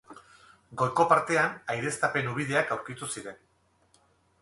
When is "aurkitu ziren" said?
2.79-3.43